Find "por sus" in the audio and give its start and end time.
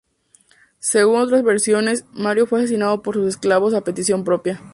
3.03-3.27